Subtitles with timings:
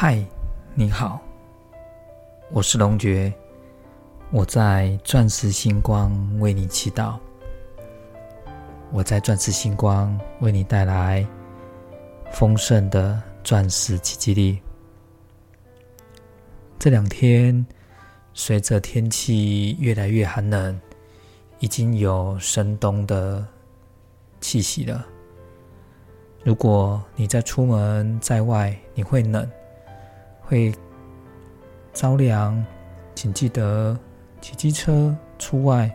[0.00, 0.24] 嗨，
[0.76, 1.20] 你好，
[2.52, 3.32] 我是龙觉，
[4.30, 7.18] 我在钻石星光为你祈祷，
[8.92, 11.26] 我在钻石星光为你带来
[12.30, 14.62] 丰盛的钻石奇迹力。
[16.78, 17.66] 这两天，
[18.32, 20.80] 随着天气越来越寒冷，
[21.58, 23.44] 已经有深冬的
[24.40, 25.04] 气息了。
[26.44, 29.50] 如果你在出门在外，你会冷。
[30.48, 30.72] 会
[31.92, 32.64] 着凉，
[33.14, 33.94] 请记得
[34.40, 35.94] 骑机车出外，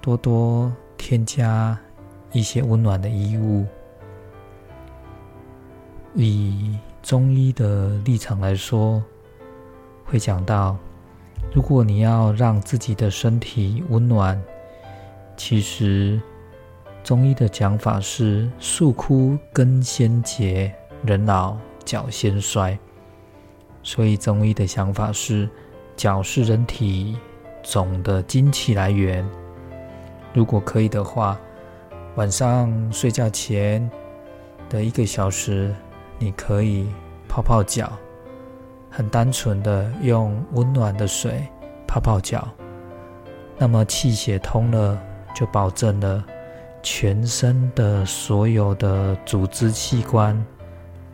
[0.00, 1.78] 多多添加
[2.32, 3.64] 一些温暖的衣物。
[6.16, 9.00] 以中医的立场来说，
[10.04, 10.76] 会讲到，
[11.54, 14.42] 如果你要让自己的身体温暖，
[15.36, 16.20] 其实
[17.04, 20.74] 中医的讲法是“树枯根先竭，
[21.04, 22.76] 人老脚先衰”。
[23.82, 25.48] 所以中医的想法是，
[25.96, 27.16] 脚是人体
[27.62, 29.28] 总的精气来源。
[30.32, 31.38] 如果可以的话，
[32.14, 33.90] 晚上睡觉前
[34.68, 35.74] 的一个小时，
[36.18, 36.86] 你可以
[37.28, 37.92] 泡泡脚，
[38.90, 41.46] 很单纯的用温暖的水
[41.86, 42.48] 泡泡脚。
[43.58, 45.00] 那么气血通了，
[45.34, 46.24] 就保证了
[46.82, 50.44] 全身的所有的组织器官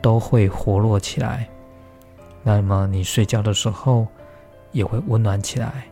[0.00, 1.48] 都会活络起来。
[2.48, 4.06] 那么你睡觉的时候
[4.72, 5.84] 也会温暖起来。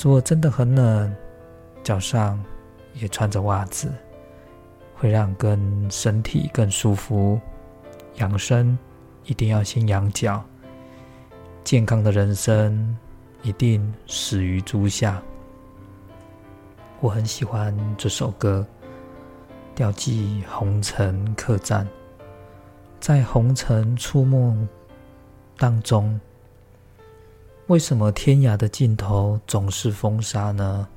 [0.00, 1.12] 如果真的很冷，
[1.82, 2.40] 脚上
[2.94, 3.92] 也穿着袜子，
[4.94, 7.40] 会让跟身体更舒服。
[8.18, 8.78] 养生
[9.24, 10.44] 一定要先养脚，
[11.64, 12.96] 健康的人生
[13.42, 15.20] 一定始于足下。
[17.00, 18.64] 我很喜欢这首歌，
[19.74, 21.84] 调寄红尘客栈，
[23.00, 24.68] 在红尘出没。
[25.62, 26.20] 当中，
[27.68, 30.88] 为什么天涯的尽头总是风沙呢？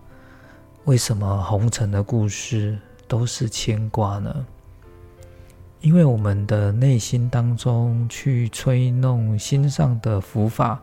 [0.85, 2.75] 为什么红尘的故事
[3.07, 4.43] 都是牵挂呢？
[5.81, 10.81] 因为我们的内心当中去吹弄心上的佛法，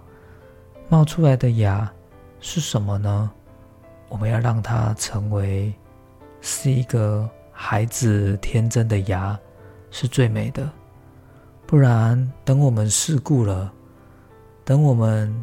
[0.89, 1.93] 冒出来的芽
[2.39, 3.29] 是什么呢？
[4.09, 5.75] 我们要让它成为
[6.41, 9.37] 是一个孩子天真的芽，
[9.91, 10.71] 是最美的。
[11.73, 13.73] 不然，等我们世故了，
[14.63, 15.35] 等我们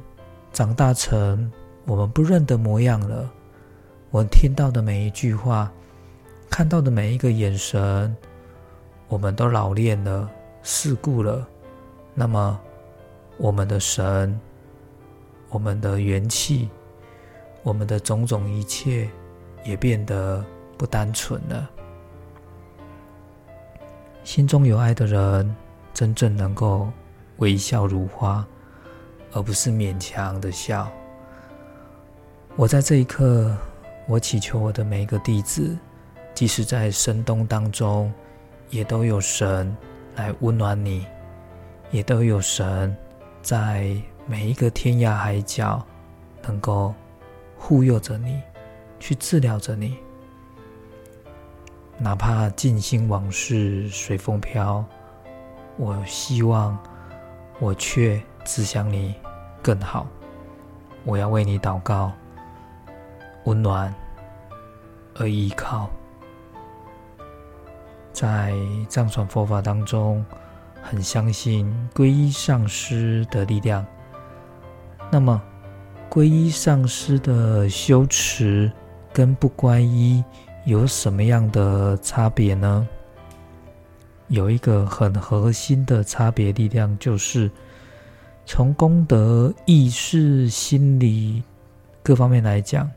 [0.54, 1.52] 长大成
[1.88, 3.28] 我们不认得模样了，
[4.12, 5.72] 我听到的每一句话，
[6.48, 8.16] 看到的每一个眼神，
[9.08, 10.30] 我们都老练了、
[10.62, 11.48] 世故了，
[12.14, 12.60] 那么
[13.38, 14.40] 我们的神、
[15.50, 16.70] 我们的元气、
[17.64, 19.10] 我们的种种一切，
[19.66, 20.46] 也变得
[20.78, 21.68] 不单纯了。
[24.24, 25.56] 心中有爱的人。
[26.00, 26.90] 真正能够
[27.40, 28.48] 微笑如花，
[29.34, 30.90] 而不是勉强的笑。
[32.56, 33.54] 我在这一刻，
[34.08, 35.78] 我祈求我的每一个弟子，
[36.34, 38.10] 即使在深冬当中，
[38.70, 39.76] 也都有神
[40.16, 41.06] 来温暖你，
[41.92, 42.96] 也都有神
[43.42, 43.94] 在
[44.26, 45.86] 每一个天涯海角，
[46.44, 46.94] 能够
[47.58, 48.42] 护佑着你，
[49.02, 49.98] 去治疗着你。
[51.98, 54.82] 哪怕尽心往事随风飘。
[55.80, 56.78] 我希望，
[57.58, 59.16] 我却只想你
[59.64, 60.06] 更好。
[61.06, 62.12] 我要为你祷告，
[63.46, 63.96] 温暖
[65.16, 65.90] 而依靠。
[68.12, 68.54] 在
[68.90, 70.26] 藏传佛法当中，
[70.82, 73.86] 很相信皈依上师的力量。
[75.10, 75.42] 那么，
[76.10, 78.70] 皈依上师的修持
[79.14, 80.22] 跟不皈依
[80.66, 82.86] 有什么样的差别呢？
[84.30, 87.50] 有一个很核心的差别力量，就是
[88.46, 91.44] 从功德、意识、心理
[92.04, 92.90] 各方面来讲，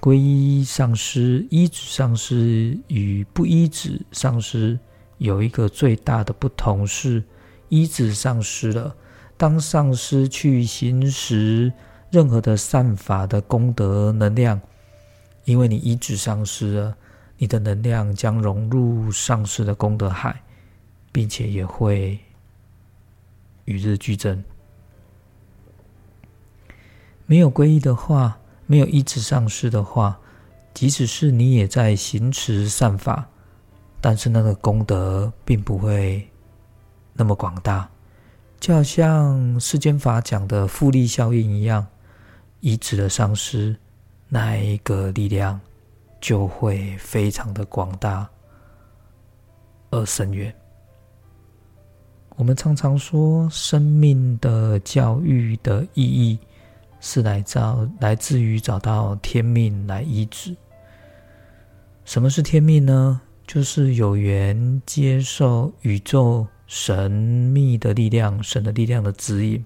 [0.00, 4.78] 皈依上师、依止上师与不依止上师
[5.18, 7.22] 有一个最大的不同是：
[7.70, 8.94] 依止上师了，
[9.36, 11.72] 当上师去行使
[12.10, 14.60] 任何的善法的功德能量，
[15.44, 16.96] 因为你依止上师了。
[17.42, 20.40] 你的能量将融入上师的功德海，
[21.10, 22.16] 并且也会
[23.64, 24.44] 与日俱增。
[27.26, 30.20] 没有皈依的话，没有依止上师的话，
[30.72, 33.28] 即使是你也在行持善法，
[34.00, 36.24] 但是那个功德并不会
[37.12, 37.90] 那么广大。
[38.60, 41.84] 就好像世间法讲的复利效应一样，
[42.60, 43.74] 依止了上师，
[44.28, 45.60] 那一个力量。
[46.22, 48.26] 就会非常的广大
[49.90, 50.54] 而深远。
[52.36, 56.38] 我们常常说，生命的教育的意义
[57.00, 60.56] 是来找来自于找到天命来医治。
[62.04, 63.20] 什么是天命呢？
[63.46, 69.62] 就是有缘接受宇宙神秘的力量、神的力量的指引，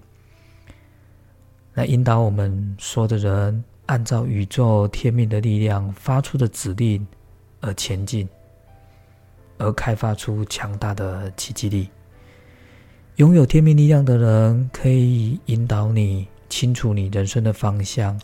[1.75, 7.05] 来引导我们所有的人按照宇宙天命的力量发出的指令
[7.61, 8.27] 而前进，
[9.57, 11.89] 而开发出强大的奇迹力。
[13.15, 18.19] 拥有天命力量的人，可以引导你清楚你人生的方向，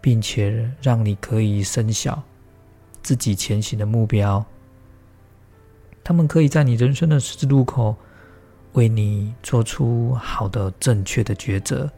[0.00, 2.22] 并且让你可以生效
[3.02, 4.44] 自己前行的目标。
[6.04, 7.96] 他们可以在你人生的十字路口，
[8.72, 11.90] 为你做出好的、正确的抉择，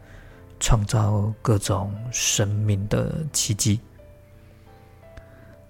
[0.60, 3.80] 创造各种生命的奇迹。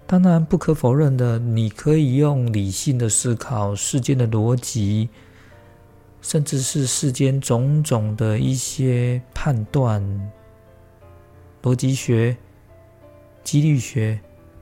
[0.05, 5.09] 当然，不可否认的，你可以用理性的思考世间的逻辑。
[6.23, 10.31] 甚至是世间种种的一些判断、
[11.63, 12.37] 逻辑学、
[13.43, 14.19] 几率学、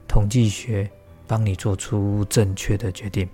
[0.08, 0.90] 统计学，
[1.26, 3.28] 帮你做出正确的决定。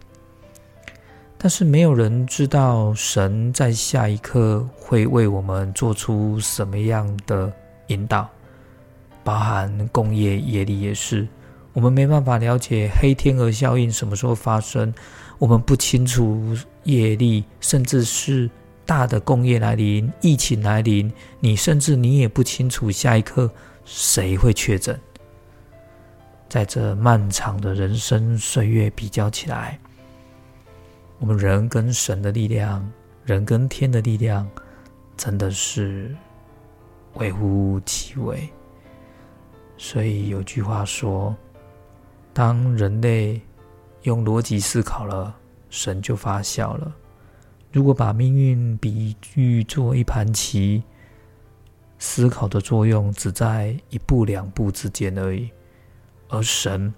[1.46, 7.52] 但是没有人知道神在下一刻会为我们做出什么样的
[7.86, 8.28] 引导，
[9.22, 11.24] 包含工业业力也是，
[11.72, 14.92] 我们没办法了解黑天鹅效应什么时候发生。
[15.38, 16.52] 我们不清楚
[16.82, 18.50] 业力，甚至是
[18.84, 23.48] 大的工业来临、疫情来临，你甚至你也不清楚下一刻
[23.84, 24.98] 谁会确诊。
[26.48, 29.78] 在这漫长的人生岁月比较起来，
[31.18, 32.88] 我们人跟神的力量、
[33.24, 34.48] 人跟天的力量，
[35.16, 36.14] 真的是
[37.14, 38.48] 微乎其微。
[39.76, 41.34] 所以有句话说：
[42.32, 43.40] 当人类。
[44.02, 45.34] 用逻辑思考了，
[45.68, 46.94] 神就发笑了。
[47.72, 50.80] 如果把命运比喻作一盘棋，
[51.98, 55.50] 思考的作用只在一步两步之间而已，
[56.28, 56.94] 而神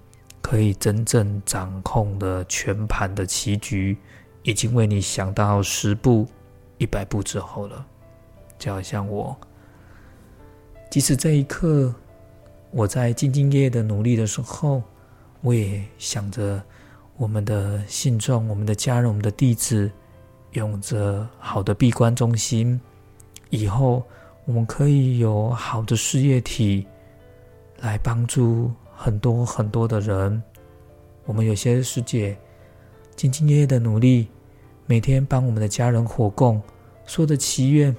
[0.49, 3.95] 可以真正掌控的全盘的棋局，
[4.41, 6.27] 已经为你想到十步、
[6.79, 7.85] 一百步之后了。
[8.57, 9.37] 就好像我，
[10.89, 11.93] 即使这一刻
[12.71, 14.81] 我在兢兢业业的努力的时候，
[15.41, 16.59] 我也想着。
[17.15, 19.91] 我们的信众、我们的家人、我们的弟子，
[20.53, 22.79] 用着好的闭关中心，
[23.49, 24.01] 以后
[24.45, 26.87] 我们可以有好的事业体
[27.81, 30.43] 来帮助很多很多的人。
[31.23, 32.37] 我们有些师姐
[33.15, 34.27] 兢兢业业的努力，
[34.85, 36.61] 每天帮我们的家人火供，
[37.05, 37.95] 说的祈愿。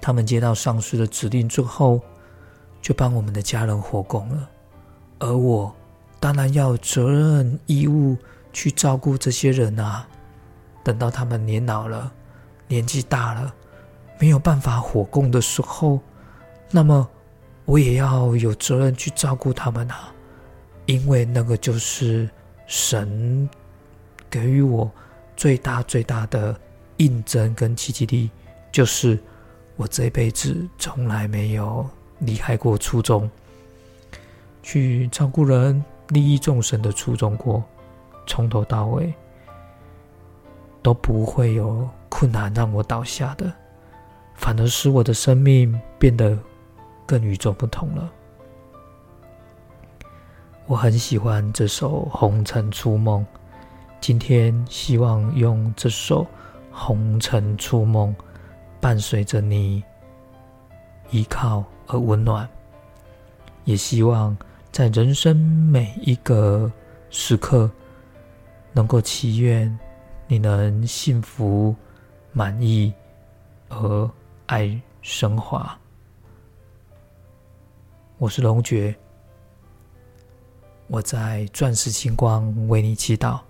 [0.00, 2.00] 他们接到上司的指令之后，
[2.80, 4.50] 就帮我们的家人火供了，
[5.20, 5.72] 而我。
[6.18, 8.16] 当然要有责任义务
[8.52, 10.08] 去照顾这些人啊！
[10.84, 12.12] 等到他们年老了、
[12.68, 13.52] 年纪大了，
[14.20, 16.00] 没有办法火供的时候，
[16.70, 17.08] 那么
[17.64, 20.12] 我也要有责任去照顾他们啊！
[20.86, 22.28] 因为那个就是
[22.66, 23.48] 神
[24.28, 24.90] 给予我
[25.36, 26.58] 最大最大的
[26.96, 28.30] 印证跟奇迹力，
[28.70, 29.18] 就是
[29.76, 31.88] 我这辈子从来没有
[32.18, 33.30] 离开过初衷，
[34.62, 35.82] 去照顾人。
[36.08, 37.64] 利益众生的初衷过，
[38.26, 39.14] 从头到尾
[40.82, 43.50] 都不会有困难让我倒下的，
[44.34, 46.36] 反而使我的生命变得
[47.06, 48.10] 更与众不同了。
[50.66, 53.22] 我很喜欢这首《红尘初梦》，
[54.00, 56.22] 今天希望用这首
[56.70, 58.14] 《红尘初梦》
[58.80, 59.82] 伴随着你
[61.10, 62.48] 依靠而温暖，
[63.64, 64.36] 也希望。
[64.72, 66.72] 在人生每一个
[67.10, 67.70] 时刻，
[68.72, 69.78] 能够祈愿
[70.26, 71.76] 你能幸福、
[72.32, 72.90] 满意
[73.68, 74.10] 和
[74.46, 75.78] 爱升华。
[78.22, 78.96] 我是龙爵，
[80.86, 83.40] 我在钻石星光为你祈祷，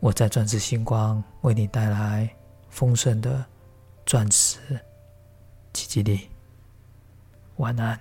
[0.00, 2.28] 我在钻石星光为你带来
[2.68, 3.42] 丰盛的
[4.04, 4.58] 钻石
[5.72, 6.28] 奇迹力。
[7.56, 7.98] 晚安。